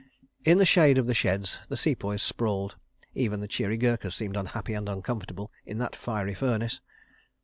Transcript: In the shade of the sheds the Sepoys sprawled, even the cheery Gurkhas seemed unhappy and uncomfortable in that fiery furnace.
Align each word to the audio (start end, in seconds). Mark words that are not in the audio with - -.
In 0.45 0.57
the 0.57 0.65
shade 0.65 0.97
of 0.97 1.05
the 1.05 1.13
sheds 1.13 1.59
the 1.69 1.77
Sepoys 1.77 2.23
sprawled, 2.23 2.75
even 3.13 3.39
the 3.39 3.47
cheery 3.47 3.77
Gurkhas 3.77 4.15
seemed 4.15 4.35
unhappy 4.35 4.73
and 4.73 4.89
uncomfortable 4.89 5.51
in 5.63 5.77
that 5.77 5.95
fiery 5.95 6.33
furnace. 6.33 6.81